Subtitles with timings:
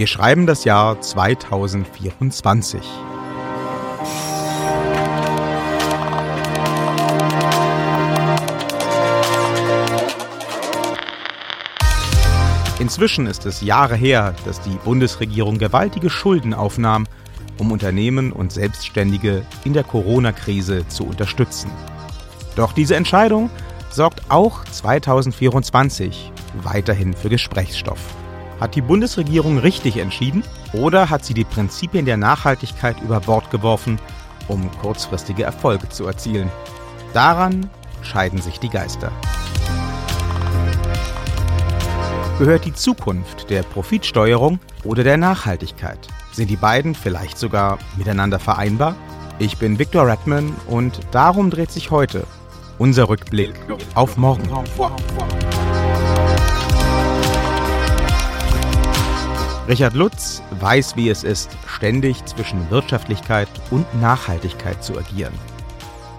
[0.00, 2.80] Wir schreiben das Jahr 2024.
[12.78, 17.06] Inzwischen ist es Jahre her, dass die Bundesregierung gewaltige Schulden aufnahm,
[17.58, 21.70] um Unternehmen und Selbstständige in der Corona-Krise zu unterstützen.
[22.56, 23.50] Doch diese Entscheidung
[23.90, 28.00] sorgt auch 2024 weiterhin für Gesprächsstoff.
[28.60, 33.98] Hat die Bundesregierung richtig entschieden oder hat sie die Prinzipien der Nachhaltigkeit über Bord geworfen,
[34.48, 36.50] um kurzfristige Erfolge zu erzielen?
[37.14, 37.70] Daran
[38.02, 39.10] scheiden sich die Geister.
[42.38, 45.98] Gehört die Zukunft der Profitsteuerung oder der Nachhaltigkeit?
[46.32, 48.94] Sind die beiden vielleicht sogar miteinander vereinbar?
[49.38, 52.26] Ich bin Viktor Redman und darum dreht sich heute
[52.78, 53.54] unser Rückblick
[53.94, 54.48] auf morgen.
[59.70, 65.32] Richard Lutz weiß, wie es ist, ständig zwischen Wirtschaftlichkeit und Nachhaltigkeit zu agieren.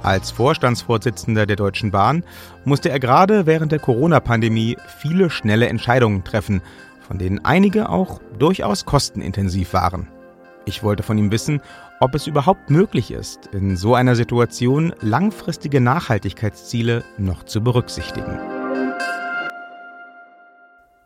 [0.04, 2.24] Als Vorstandsvorsitzender der Deutschen Bahn
[2.64, 6.62] musste er gerade während der Corona-Pandemie viele schnelle Entscheidungen treffen,
[7.06, 10.08] von denen einige auch durchaus kostenintensiv waren.
[10.64, 11.60] Ich wollte von ihm wissen,
[12.00, 18.51] ob es überhaupt möglich ist, in so einer Situation langfristige Nachhaltigkeitsziele noch zu berücksichtigen.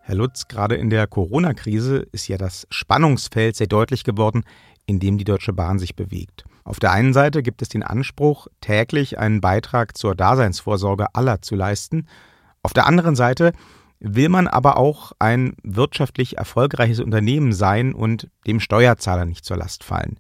[0.08, 4.44] Herr Lutz, gerade in der Corona-Krise ist ja das Spannungsfeld sehr deutlich geworden,
[4.86, 6.46] in dem die Deutsche Bahn sich bewegt.
[6.64, 11.56] Auf der einen Seite gibt es den Anspruch, täglich einen Beitrag zur Daseinsvorsorge aller zu
[11.56, 12.08] leisten.
[12.62, 13.52] Auf der anderen Seite
[14.00, 19.84] will man aber auch ein wirtschaftlich erfolgreiches Unternehmen sein und dem Steuerzahler nicht zur Last
[19.84, 20.20] fallen.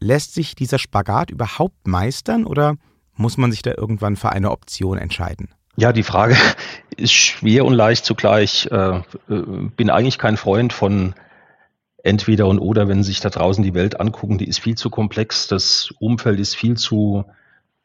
[0.00, 2.74] Lässt sich dieser Spagat überhaupt meistern oder
[3.14, 5.50] muss man sich da irgendwann für eine Option entscheiden?
[5.76, 6.36] Ja, die Frage
[6.96, 8.68] ist schwer und leicht zugleich.
[8.70, 11.14] Äh, äh, bin eigentlich kein Freund von
[12.02, 14.90] entweder und oder, wenn Sie sich da draußen die Welt angucken, die ist viel zu
[14.90, 17.24] komplex, das Umfeld ist viel zu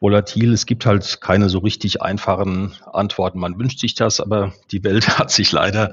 [0.00, 0.52] volatil.
[0.52, 3.38] Es gibt halt keine so richtig einfachen Antworten.
[3.38, 5.92] Man wünscht sich das, aber die Welt hat sich leider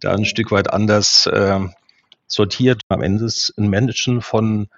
[0.00, 1.60] da ein Stück weit anders äh,
[2.26, 2.82] sortiert.
[2.88, 4.68] Am Ende ist ein Managen von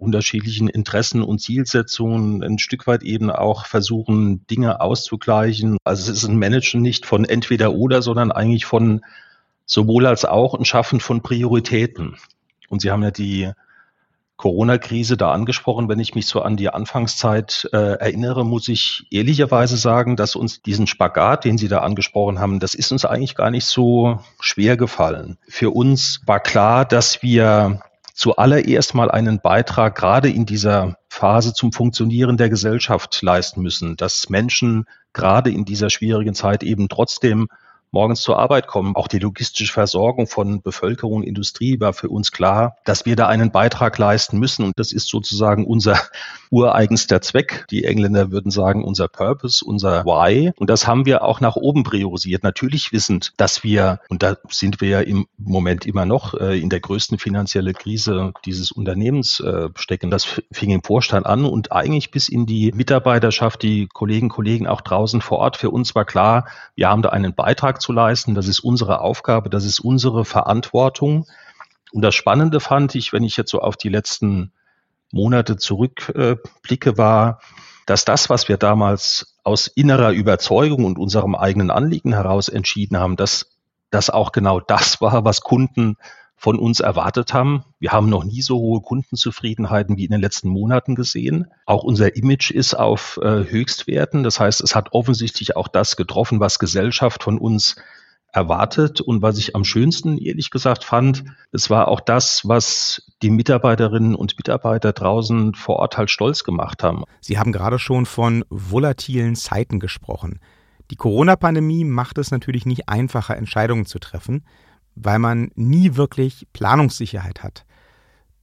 [0.00, 5.76] unterschiedlichen Interessen und Zielsetzungen ein Stück weit eben auch versuchen, Dinge auszugleichen.
[5.84, 9.02] Also es ist ein Managen nicht von entweder oder, sondern eigentlich von
[9.66, 12.16] sowohl als auch ein Schaffen von Prioritäten.
[12.68, 13.52] Und Sie haben ja die
[14.40, 15.90] Corona-Krise da angesprochen.
[15.90, 20.62] Wenn ich mich so an die Anfangszeit äh, erinnere, muss ich ehrlicherweise sagen, dass uns
[20.62, 24.78] diesen Spagat, den Sie da angesprochen haben, das ist uns eigentlich gar nicht so schwer
[24.78, 25.36] gefallen.
[25.46, 27.82] Für uns war klar, dass wir
[28.20, 34.28] zuallererst mal einen Beitrag gerade in dieser Phase zum Funktionieren der Gesellschaft leisten müssen, dass
[34.28, 37.48] Menschen gerade in dieser schwierigen Zeit eben trotzdem
[37.92, 38.96] morgens zur Arbeit kommen.
[38.96, 43.50] Auch die logistische Versorgung von Bevölkerung Industrie war für uns klar, dass wir da einen
[43.50, 44.64] Beitrag leisten müssen.
[44.64, 45.98] Und das ist sozusagen unser
[46.50, 47.66] ureigenster Zweck.
[47.70, 50.52] Die Engländer würden sagen, unser Purpose, unser Why.
[50.56, 52.42] Und das haben wir auch nach oben priorisiert.
[52.42, 56.70] Natürlich wissend, dass wir, und da sind wir ja im Moment immer noch äh, in
[56.70, 60.10] der größten finanziellen Krise dieses Unternehmens äh, stecken.
[60.10, 64.80] Das fing im Vorstand an und eigentlich bis in die Mitarbeiterschaft, die Kollegen, Kollegen auch
[64.80, 65.56] draußen vor Ort.
[65.56, 68.34] Für uns war klar, wir haben da einen Beitrag zu leisten.
[68.34, 71.26] Das ist unsere Aufgabe, das ist unsere Verantwortung.
[71.92, 74.52] Und das Spannende fand ich, wenn ich jetzt so auf die letzten
[75.10, 77.40] Monate zurückblicke, war,
[77.86, 83.16] dass das, was wir damals aus innerer Überzeugung und unserem eigenen Anliegen heraus entschieden haben,
[83.16, 83.58] dass
[83.90, 85.96] das auch genau das war, was Kunden
[86.40, 87.64] von uns erwartet haben.
[87.80, 91.48] Wir haben noch nie so hohe Kundenzufriedenheiten wie in den letzten Monaten gesehen.
[91.66, 94.22] Auch unser Image ist auf äh, Höchstwerten.
[94.22, 97.76] Das heißt, es hat offensichtlich auch das getroffen, was Gesellschaft von uns
[98.32, 99.02] erwartet.
[99.02, 104.14] Und was ich am schönsten, ehrlich gesagt, fand, es war auch das, was die Mitarbeiterinnen
[104.14, 107.04] und Mitarbeiter draußen vor Ort halt stolz gemacht haben.
[107.20, 110.40] Sie haben gerade schon von volatilen Zeiten gesprochen.
[110.90, 114.42] Die Corona-Pandemie macht es natürlich nicht einfacher, Entscheidungen zu treffen
[114.94, 117.64] weil man nie wirklich Planungssicherheit hat.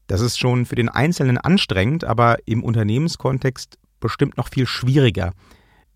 [0.08, 5.34] Das ist schon für den Einzelnen anstrengend, aber im Unternehmenskontext bestimmt noch viel schwieriger.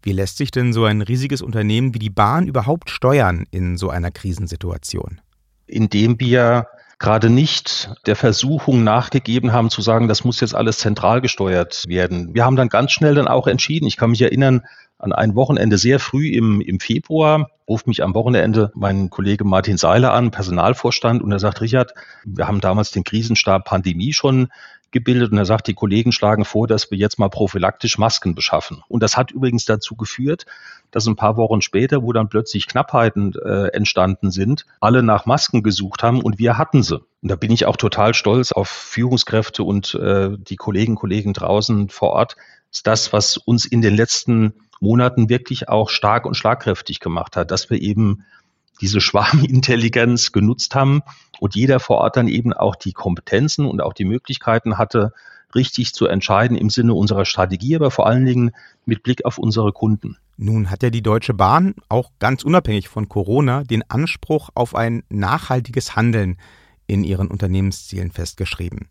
[0.03, 3.89] Wie lässt sich denn so ein riesiges Unternehmen wie die Bahn überhaupt steuern in so
[3.89, 5.21] einer Krisensituation?
[5.67, 11.21] Indem wir gerade nicht der Versuchung nachgegeben haben zu sagen, das muss jetzt alles zentral
[11.21, 12.33] gesteuert werden.
[12.33, 14.61] Wir haben dann ganz schnell dann auch entschieden, ich kann mich erinnern,
[15.01, 19.77] An einem Wochenende sehr früh im, im Februar ruft mich am Wochenende mein Kollege Martin
[19.77, 24.49] Seiler an, Personalvorstand, und er sagt, Richard, wir haben damals den Krisenstab Pandemie schon
[24.91, 28.83] gebildet und er sagt, die Kollegen schlagen vor, dass wir jetzt mal prophylaktisch Masken beschaffen.
[28.89, 30.45] Und das hat übrigens dazu geführt,
[30.91, 35.63] dass ein paar Wochen später, wo dann plötzlich Knappheiten äh, entstanden sind, alle nach Masken
[35.63, 36.99] gesucht haben und wir hatten sie.
[36.99, 41.89] Und da bin ich auch total stolz auf Führungskräfte und äh, die Kollegen, Kollegen draußen
[41.89, 42.35] vor Ort.
[42.69, 47.37] Das ist das, was uns in den letzten Monaten wirklich auch stark und schlagkräftig gemacht
[47.37, 48.25] hat, dass wir eben
[48.81, 51.01] diese Schwarmintelligenz genutzt haben
[51.39, 55.13] und jeder vor Ort dann eben auch die Kompetenzen und auch die Möglichkeiten hatte,
[55.53, 58.51] richtig zu entscheiden im Sinne unserer Strategie, aber vor allen Dingen
[58.85, 60.17] mit Blick auf unsere Kunden.
[60.37, 65.03] Nun hat ja die Deutsche Bahn auch ganz unabhängig von Corona den Anspruch auf ein
[65.09, 66.37] nachhaltiges Handeln
[66.87, 68.87] in ihren Unternehmenszielen festgeschrieben.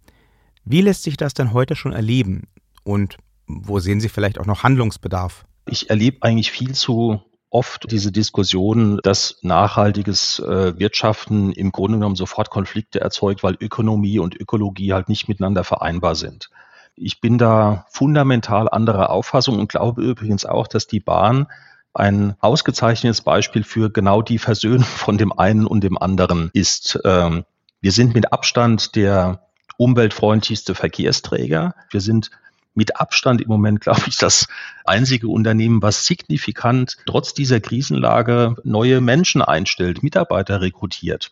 [0.64, 2.44] Wie lässt sich das denn heute schon erleben
[2.84, 3.16] und
[3.46, 5.44] wo sehen Sie vielleicht auch noch Handlungsbedarf?
[5.66, 7.20] Ich erlebe eigentlich viel zu
[7.50, 14.20] oft diese Diskussion, dass nachhaltiges äh, Wirtschaften im Grunde genommen sofort Konflikte erzeugt, weil Ökonomie
[14.20, 16.48] und Ökologie halt nicht miteinander vereinbar sind.
[16.94, 21.48] Ich bin da fundamental anderer Auffassung und glaube übrigens auch, dass die Bahn
[21.92, 27.00] ein ausgezeichnetes Beispiel für genau die Versöhnung von dem einen und dem anderen ist.
[27.04, 27.44] Ähm,
[27.80, 29.46] wir sind mit Abstand der
[29.76, 31.74] umweltfreundlichste Verkehrsträger.
[31.90, 32.30] Wir sind
[32.74, 34.46] mit Abstand im Moment, glaube ich, das
[34.84, 41.30] einzige Unternehmen, was signifikant trotz dieser Krisenlage neue Menschen einstellt, Mitarbeiter rekrutiert,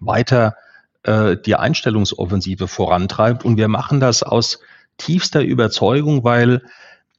[0.00, 0.56] weiter
[1.04, 3.44] äh, die Einstellungsoffensive vorantreibt.
[3.44, 4.60] Und wir machen das aus
[4.98, 6.62] tiefster Überzeugung, weil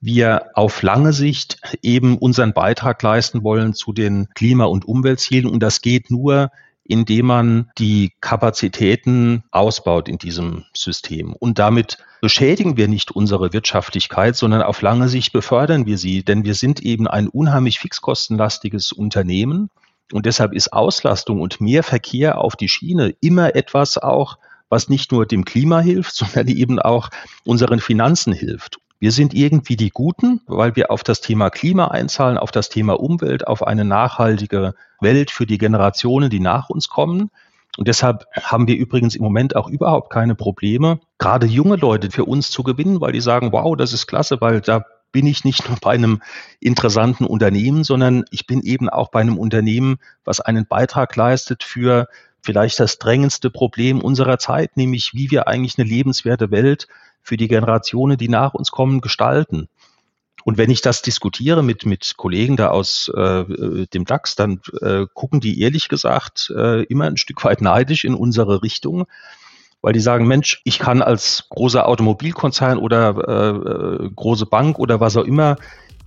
[0.01, 5.47] wir auf lange Sicht eben unseren Beitrag leisten wollen zu den Klima- und Umweltzielen.
[5.47, 6.51] Und das geht nur,
[6.87, 11.33] indem man die Kapazitäten ausbaut in diesem System.
[11.33, 16.45] Und damit beschädigen wir nicht unsere Wirtschaftlichkeit, sondern auf lange Sicht befördern wir sie, denn
[16.45, 19.69] wir sind eben ein unheimlich fixkostenlastiges Unternehmen.
[20.13, 24.37] Und deshalb ist Auslastung und mehr Verkehr auf die Schiene immer etwas auch,
[24.69, 27.09] was nicht nur dem Klima hilft, sondern eben auch
[27.43, 28.77] unseren Finanzen hilft.
[29.05, 32.99] Wir sind irgendwie die Guten, weil wir auf das Thema Klima einzahlen, auf das Thema
[32.99, 37.29] Umwelt, auf eine nachhaltige Welt für die Generationen, die nach uns kommen.
[37.77, 42.25] Und deshalb haben wir übrigens im Moment auch überhaupt keine Probleme, gerade junge Leute für
[42.25, 45.69] uns zu gewinnen, weil die sagen, wow, das ist klasse, weil da bin ich nicht
[45.69, 46.23] nur bei einem
[46.59, 52.07] interessanten Unternehmen, sondern ich bin eben auch bei einem Unternehmen, was einen Beitrag leistet für
[52.45, 56.87] vielleicht das drängendste Problem unserer Zeit, nämlich wie wir eigentlich eine lebenswerte Welt
[57.21, 59.67] für die Generationen, die nach uns kommen, gestalten.
[60.45, 65.07] Und wenn ich das diskutiere mit, mit Kollegen da aus äh, dem DAX, dann äh,
[65.11, 69.07] gucken die ehrlich gesagt äh, immer ein Stück weit neidisch in unsere Richtung,
[69.81, 75.17] weil die sagen, Mensch, ich kann als großer Automobilkonzern oder äh, große Bank oder was
[75.17, 75.57] auch immer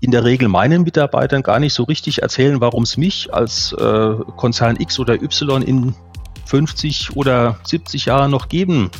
[0.00, 4.14] in der Regel meinen Mitarbeitern gar nicht so richtig erzählen, warum es mich als äh,
[4.36, 5.96] Konzern X oder Y in
[6.48, 8.90] 50 oder 70 Jahren noch geben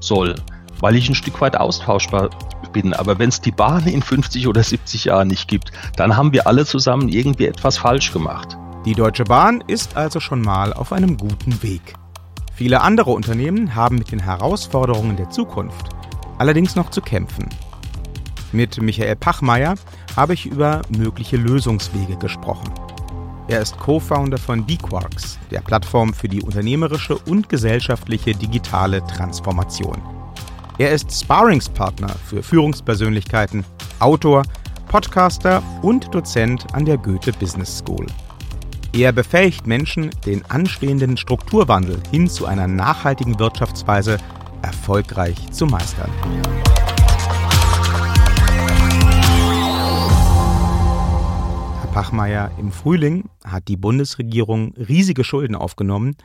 [0.00, 0.34] soll
[0.80, 2.30] weil ich ein Stück weit austauschbar
[2.72, 2.94] bin.
[2.94, 6.46] Aber wenn es die Bahn in 50 oder 70 Jahren nicht gibt, dann haben wir
[6.46, 8.56] alle zusammen irgendwie etwas falsch gemacht.
[8.84, 11.94] Die Deutsche Bahn ist also schon mal auf einem guten Weg.
[12.54, 15.90] Viele andere Unternehmen haben mit den Herausforderungen der Zukunft
[16.38, 17.48] allerdings noch zu kämpfen.
[18.52, 19.74] Mit Michael Pachmeier
[20.16, 22.72] habe ich über mögliche Lösungswege gesprochen.
[23.48, 30.02] Er ist Co-Founder von D-Quarks, der Plattform für die unternehmerische und gesellschaftliche digitale Transformation.
[30.78, 33.64] Er ist Sparringspartner für Führungspersönlichkeiten,
[34.00, 34.42] Autor,
[34.88, 38.06] Podcaster und Dozent an der Goethe Business School.
[38.92, 44.18] Er befähigt Menschen, den anstehenden Strukturwandel hin zu einer nachhaltigen Wirtschaftsweise
[44.62, 46.10] erfolgreich zu meistern.
[51.96, 56.16] Pachmeier, im Frühling hat die Bundesregierung riesige Schulden aufgenommen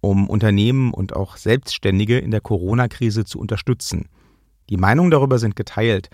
[0.00, 4.08] um Unternehmen und auch Selbstständige in der Corona-Krise zu unterstützen.
[4.70, 6.08] Die Meinungen darüber sind geteilt.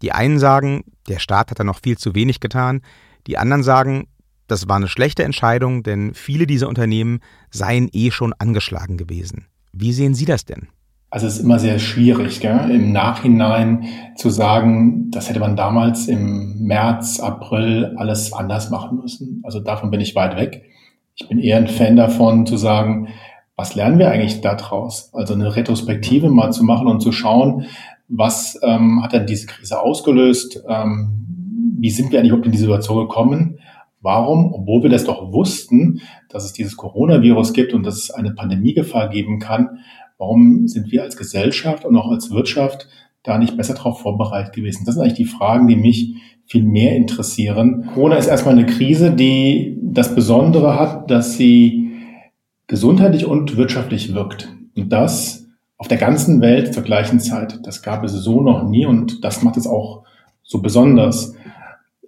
[0.00, 2.80] Die einen sagen, der Staat hat da noch viel zu wenig getan.
[3.26, 4.06] Die anderen sagen,
[4.46, 9.46] das war eine schlechte Entscheidung, denn viele dieser Unternehmen seien eh schon angeschlagen gewesen.
[9.74, 10.68] Wie sehen Sie das denn?
[11.14, 12.72] Also es ist immer sehr schwierig, gell?
[12.72, 13.84] im Nachhinein
[14.16, 19.40] zu sagen, das hätte man damals im März, April alles anders machen müssen.
[19.44, 20.64] Also davon bin ich weit weg.
[21.14, 23.10] Ich bin eher ein Fan davon zu sagen,
[23.54, 25.14] was lernen wir eigentlich daraus?
[25.14, 27.66] Also eine Retrospektive mal zu machen und zu schauen,
[28.08, 30.64] was ähm, hat denn diese Krise ausgelöst?
[30.68, 33.60] Ähm, wie sind wir eigentlich überhaupt in diese Situation gekommen?
[34.00, 38.32] Warum, obwohl wir das doch wussten, dass es dieses Coronavirus gibt und dass es eine
[38.32, 39.78] Pandemiegefahr geben kann,
[40.24, 42.88] warum sind wir als Gesellschaft und auch als Wirtschaft
[43.22, 44.84] da nicht besser darauf vorbereitet gewesen?
[44.86, 46.14] Das sind eigentlich die Fragen, die mich
[46.46, 47.90] viel mehr interessieren.
[47.92, 51.90] Corona ist erstmal eine Krise, die das Besondere hat, dass sie
[52.66, 54.48] gesundheitlich und wirtschaftlich wirkt.
[54.74, 57.60] Und das auf der ganzen Welt zur gleichen Zeit.
[57.64, 60.04] Das gab es so noch nie und das macht es auch
[60.42, 61.34] so besonders.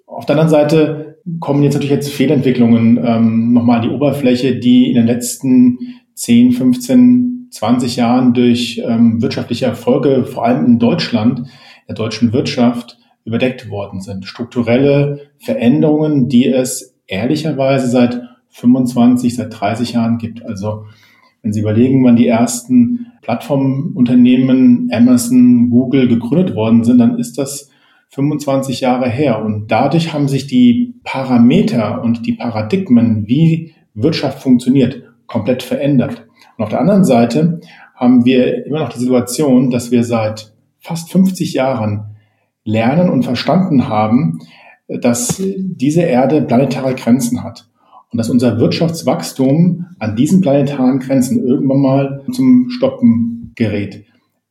[0.07, 4.89] Auf der anderen Seite kommen jetzt natürlich jetzt Fehlentwicklungen ähm, nochmal an die Oberfläche, die
[4.89, 5.79] in den letzten
[6.15, 11.49] 10, 15, 20 Jahren durch ähm, wirtschaftliche Erfolge, vor allem in Deutschland,
[11.89, 14.27] der deutschen Wirtschaft, überdeckt worden sind.
[14.27, 18.21] Strukturelle Veränderungen, die es ehrlicherweise seit
[18.51, 20.45] 25, seit 30 Jahren gibt.
[20.45, 20.85] Also
[21.43, 27.71] wenn Sie überlegen, wann die ersten Plattformunternehmen Amazon, Google gegründet worden sind, dann ist das
[28.11, 29.43] 25 Jahre her.
[29.45, 36.26] Und dadurch haben sich die Parameter und die Paradigmen, wie Wirtschaft funktioniert, komplett verändert.
[36.57, 37.61] Und auf der anderen Seite
[37.95, 42.17] haben wir immer noch die Situation, dass wir seit fast 50 Jahren
[42.65, 44.41] lernen und verstanden haben,
[44.89, 47.69] dass diese Erde planetare Grenzen hat
[48.13, 54.05] und dass unser Wirtschaftswachstum an diesen planetaren Grenzen irgendwann mal zum Stoppen gerät.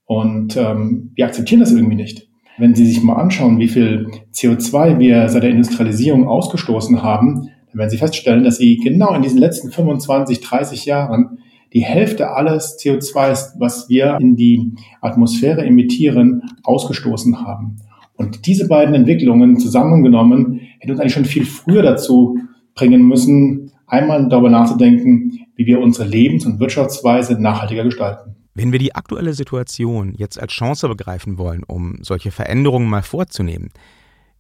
[0.06, 2.28] Und ähm, wir akzeptieren das irgendwie nicht.
[2.58, 7.80] Wenn Sie sich mal anschauen, wie viel CO2 wir seit der Industrialisierung ausgestoßen haben, dann
[7.80, 11.40] werden Sie feststellen, dass Sie genau in diesen letzten 25, 30 Jahren
[11.76, 17.76] die Hälfte alles CO2, was wir in die Atmosphäre emittieren, ausgestoßen haben.
[18.14, 22.40] Und diese beiden Entwicklungen zusammengenommen hätten uns eigentlich schon viel früher dazu
[22.76, 28.38] bringen müssen, einmal darüber nachzudenken, wie wir unsere Lebens- und Wirtschaftsweise nachhaltiger gestalten.
[28.54, 33.72] Wenn wir die aktuelle Situation jetzt als Chance begreifen wollen, um solche Veränderungen mal vorzunehmen,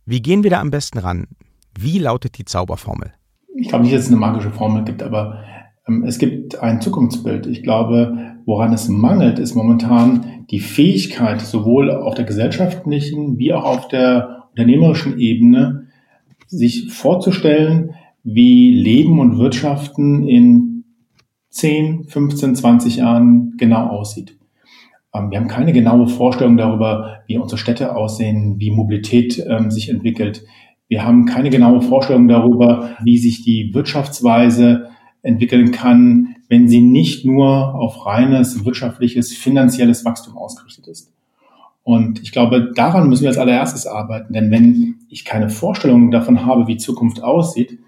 [0.06, 1.27] wie gehen wir da am besten ran?
[1.77, 3.12] Wie lautet die Zauberformel?
[3.58, 5.44] Ich glaube nicht, dass es eine magische Formel gibt, aber
[6.06, 7.46] es gibt ein Zukunftsbild.
[7.46, 13.63] Ich glaube, woran es mangelt, ist momentan die Fähigkeit, sowohl auf der gesellschaftlichen wie auch
[13.63, 15.88] auf der unternehmerischen Ebene,
[16.48, 17.92] sich vorzustellen,
[18.24, 20.86] wie Leben und Wirtschaften in
[21.50, 24.38] 10, 15, 20 Jahren genau aussieht.
[25.13, 29.89] Ähm, wir haben keine genaue Vorstellung darüber, wie unsere Städte aussehen, wie Mobilität ähm, sich
[29.89, 30.44] entwickelt.
[30.88, 34.89] Wir haben keine genaue Vorstellung darüber, wie sich die Wirtschaftsweise
[35.25, 41.12] entwickeln kann, wenn sie nicht nur auf reines wirtschaftliches, finanzielles Wachstum ausgerichtet ist.
[41.84, 44.34] Und ich glaube, daran müssen wir als allererstes arbeiten.
[44.34, 47.79] Denn wenn ich keine Vorstellung davon habe, wie Zukunft aussieht,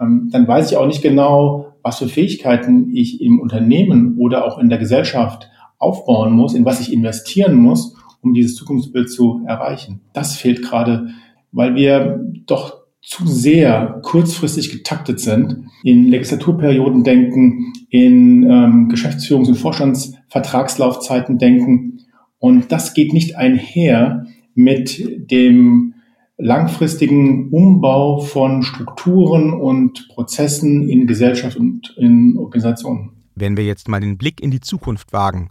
[0.00, 4.58] ähm, dann weiß ich auch nicht genau, was für Fähigkeiten ich im Unternehmen oder auch
[4.58, 10.00] in der Gesellschaft aufbauen muss, in was ich investieren muss, um dieses Zukunftsbild zu erreichen.
[10.14, 11.08] Das fehlt gerade,
[11.52, 19.56] weil wir doch zu sehr kurzfristig getaktet sind, in Legislaturperioden denken, in ähm, Geschäftsführungs- und
[19.56, 22.00] Vorstandsvertragslaufzeiten denken.
[22.38, 25.94] Und das geht nicht einher mit dem
[26.36, 33.10] langfristigen Umbau von Strukturen und Prozessen in Gesellschaft und in Organisationen.
[33.34, 35.50] Wenn wir jetzt mal den Blick in die Zukunft wagen,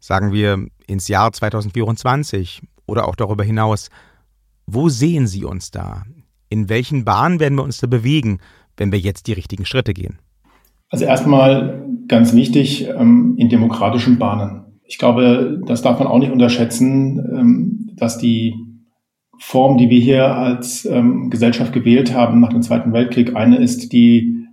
[0.00, 3.90] sagen wir ins Jahr 2024 oder auch darüber hinaus,
[4.66, 6.04] wo sehen Sie uns da?
[6.52, 8.38] In welchen Bahnen werden wir uns da bewegen,
[8.76, 10.18] wenn wir jetzt die richtigen Schritte gehen?
[10.90, 14.64] Also erstmal ganz wichtig, ähm, in demokratischen Bahnen.
[14.84, 18.54] Ich glaube, das darf man auch nicht unterschätzen, ähm, dass die
[19.38, 23.94] Form, die wir hier als ähm, Gesellschaft gewählt haben nach dem Zweiten Weltkrieg, eine ist,
[23.94, 24.44] die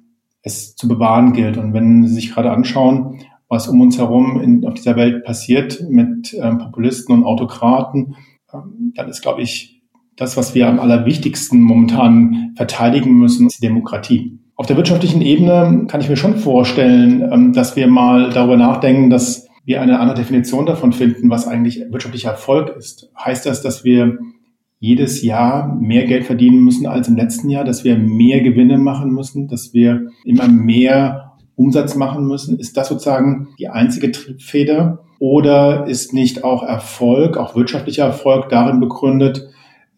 [0.42, 1.58] es zu bewahren gilt.
[1.58, 5.84] Und wenn Sie sich gerade anschauen, was um uns herum in, auf dieser Welt passiert
[5.90, 8.16] mit Populisten und Autokraten,
[8.52, 9.79] dann ist, glaube ich,
[10.20, 14.38] das, was wir am allerwichtigsten momentan verteidigen müssen, ist die Demokratie.
[14.56, 19.10] Auf der wirtschaftlichen Ebene kann ich mir schon vorstellen, ähm, dass wir mal darüber nachdenken,
[19.10, 23.10] dass wir eine andere Definition davon finden, was eigentlich wirtschaftlicher Erfolg ist.
[23.18, 24.18] Heißt das, dass wir
[24.80, 29.12] jedes Jahr mehr Geld verdienen müssen als im letzten Jahr, dass wir mehr Gewinne machen
[29.12, 32.60] müssen, dass wir immer mehr Umsatz machen müssen?
[32.60, 35.06] Ist das sozusagen die einzige Triebfeder?
[35.20, 39.50] Oder ist nicht auch Erfolg, auch wirtschaftlicher Erfolg darin begründet,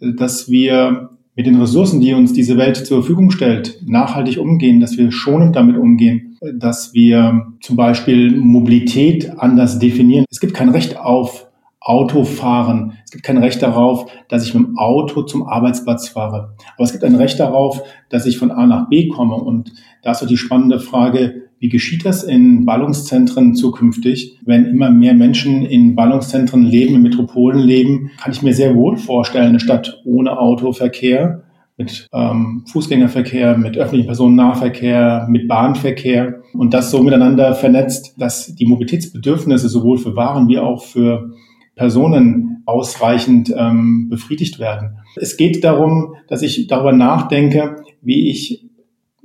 [0.01, 4.97] dass wir mit den Ressourcen, die uns diese Welt zur Verfügung stellt, nachhaltig umgehen, dass
[4.97, 10.25] wir schonend damit umgehen, dass wir zum Beispiel Mobilität anders definieren.
[10.29, 11.47] Es gibt kein Recht auf
[11.79, 12.93] Autofahren.
[13.03, 16.55] Es gibt kein Recht darauf, dass ich mit dem Auto zum Arbeitsplatz fahre.
[16.75, 19.35] Aber es gibt ein Recht darauf, dass ich von A nach B komme.
[19.35, 24.39] Und da ist so die spannende Frage, wie geschieht das in Ballungszentren zukünftig?
[24.43, 28.97] Wenn immer mehr Menschen in Ballungszentren leben, in Metropolen leben, kann ich mir sehr wohl
[28.97, 31.43] vorstellen, eine Stadt ohne Autoverkehr,
[31.77, 38.65] mit ähm, Fußgängerverkehr, mit öffentlichem Personennahverkehr, mit Bahnverkehr und das so miteinander vernetzt, dass die
[38.65, 41.31] Mobilitätsbedürfnisse sowohl für Waren wie auch für
[41.75, 44.97] Personen ausreichend ähm, befriedigt werden.
[45.15, 48.70] Es geht darum, dass ich darüber nachdenke, wie ich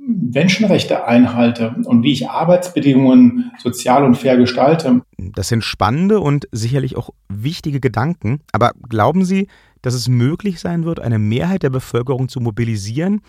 [0.07, 5.01] Menschenrechte einhalte und wie ich Arbeitsbedingungen sozial und fair gestalte.
[5.17, 8.39] Das sind spannende und sicherlich auch wichtige Gedanken.
[8.53, 9.47] Aber glauben Sie,
[9.81, 13.21] dass es möglich sein wird, eine Mehrheit der Bevölkerung zu mobilisieren,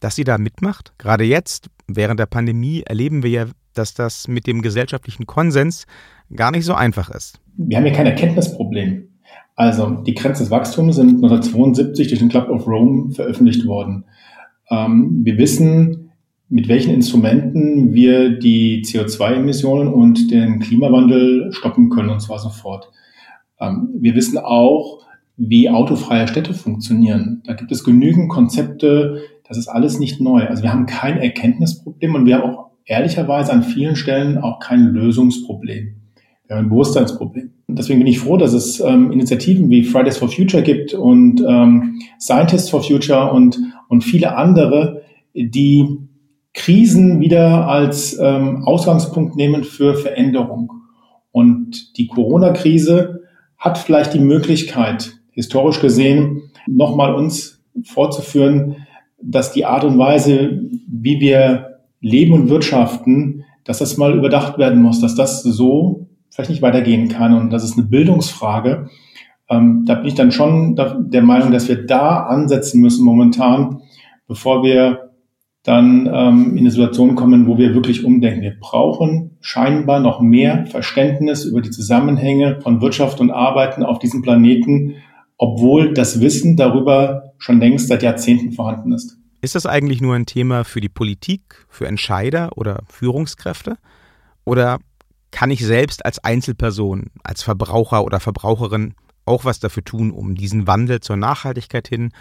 [0.00, 0.92] dass sie da mitmacht?
[0.98, 5.86] Gerade jetzt, während der Pandemie, erleben wir ja, dass das mit dem gesellschaftlichen Konsens
[6.34, 7.40] gar nicht so einfach ist.
[7.56, 9.08] Wir haben hier kein Erkenntnisproblem.
[9.54, 14.04] Also die Grenzen des Wachstums sind 1972 durch den Club of Rome veröffentlicht worden.
[14.70, 16.05] Ähm, wir wissen,
[16.48, 22.90] mit welchen Instrumenten wir die CO2-Emissionen und den Klimawandel stoppen können, und zwar sofort.
[23.60, 25.04] Ähm, wir wissen auch,
[25.36, 27.42] wie autofreie Städte funktionieren.
[27.44, 30.46] Da gibt es genügend Konzepte, das ist alles nicht neu.
[30.46, 34.86] Also wir haben kein Erkenntnisproblem und wir haben auch ehrlicherweise an vielen Stellen auch kein
[34.86, 35.96] Lösungsproblem.
[36.46, 37.50] Wir haben ein Bewusstseinsproblem.
[37.68, 42.00] Deswegen bin ich froh, dass es ähm, Initiativen wie Fridays for Future gibt und ähm,
[42.20, 45.02] Scientists for Future und, und viele andere,
[45.34, 45.98] die
[46.56, 50.72] Krisen wieder als ähm, Ausgangspunkt nehmen für Veränderung.
[51.30, 53.20] Und die Corona-Krise
[53.58, 58.86] hat vielleicht die Möglichkeit, historisch gesehen, nochmal uns vorzuführen,
[59.22, 64.80] dass die Art und Weise, wie wir leben und wirtschaften, dass das mal überdacht werden
[64.80, 67.34] muss, dass das so vielleicht nicht weitergehen kann.
[67.34, 68.88] Und das ist eine Bildungsfrage.
[69.50, 73.82] Ähm, da bin ich dann schon der Meinung, dass wir da ansetzen müssen momentan,
[74.26, 75.05] bevor wir
[75.66, 78.42] dann ähm, in eine Situation kommen, wo wir wirklich umdenken.
[78.42, 84.22] Wir brauchen scheinbar noch mehr Verständnis über die Zusammenhänge von Wirtschaft und Arbeiten auf diesem
[84.22, 84.94] Planeten,
[85.38, 89.18] obwohl das Wissen darüber schon längst seit Jahrzehnten vorhanden ist.
[89.40, 93.76] Ist das eigentlich nur ein Thema für die Politik, für Entscheider oder Führungskräfte?
[94.44, 94.78] Oder
[95.32, 98.94] kann ich selbst als Einzelperson, als Verbraucher oder Verbraucherin
[99.24, 102.12] auch was dafür tun, um diesen Wandel zur Nachhaltigkeit hin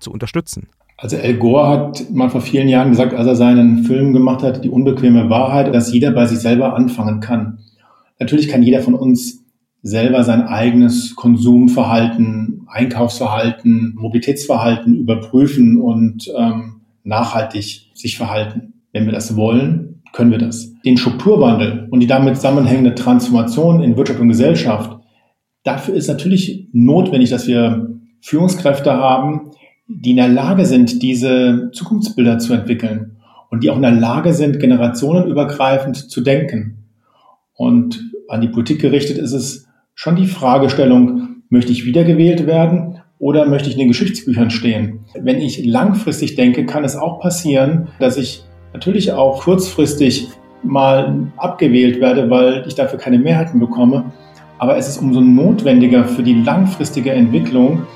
[0.00, 0.68] zu unterstützen?
[0.98, 4.64] Also Al Gore hat mal vor vielen Jahren gesagt, als er seinen Film gemacht hat,
[4.64, 7.58] die unbequeme Wahrheit, dass jeder bei sich selber anfangen kann.
[8.18, 9.44] Natürlich kann jeder von uns
[9.82, 18.72] selber sein eigenes Konsumverhalten, Einkaufsverhalten, Mobilitätsverhalten überprüfen und ähm, nachhaltig sich verhalten.
[18.92, 20.72] Wenn wir das wollen, können wir das.
[20.82, 24.98] Den Strukturwandel und die damit zusammenhängende Transformation in Wirtschaft und Gesellschaft,
[25.62, 27.90] dafür ist natürlich notwendig, dass wir
[28.22, 29.50] Führungskräfte haben,
[29.88, 33.16] die in der Lage sind, diese Zukunftsbilder zu entwickeln
[33.50, 36.84] und die auch in der Lage sind, generationenübergreifend zu denken.
[37.54, 43.46] Und an die Politik gerichtet ist es schon die Fragestellung, möchte ich wiedergewählt werden oder
[43.46, 45.00] möchte ich in den Geschichtsbüchern stehen?
[45.18, 50.28] Wenn ich langfristig denke, kann es auch passieren, dass ich natürlich auch kurzfristig
[50.62, 54.12] mal abgewählt werde, weil ich dafür keine Mehrheiten bekomme.
[54.58, 57.86] Aber es ist umso notwendiger für die langfristige Entwicklung,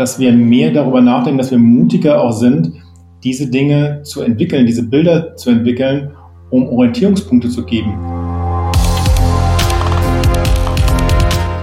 [0.00, 2.72] dass wir mehr darüber nachdenken, dass wir mutiger auch sind,
[3.22, 6.12] diese Dinge zu entwickeln, diese Bilder zu entwickeln,
[6.48, 7.92] um Orientierungspunkte zu geben.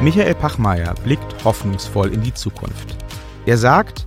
[0.04, 2.96] Michael Pachmeier blickt hoffnungsvoll in die Zukunft.
[3.48, 4.06] Er sagt,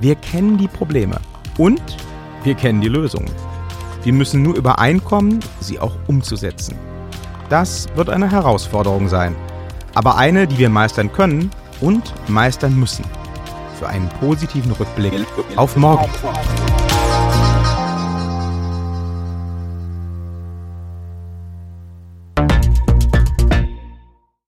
[0.00, 1.16] wir kennen die Probleme
[1.58, 1.82] und
[2.44, 3.32] wir kennen die Lösungen.
[4.04, 6.76] Wir müssen nur übereinkommen, sie auch umzusetzen.
[7.48, 9.34] Das wird eine Herausforderung sein,
[9.92, 13.01] aber eine, die wir meistern können und meistern müssen
[13.82, 15.12] für einen positiven Rückblick
[15.56, 16.08] auf morgen.